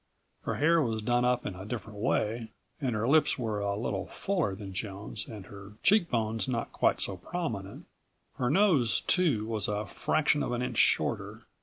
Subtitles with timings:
[0.45, 2.49] Her hair was done up in a different way,
[2.81, 7.17] and her lips were a little fuller than Joan's and her cheekbones not quite so
[7.17, 7.85] prominent.
[8.37, 11.43] Her nose, too, was a fraction of an inch shorter.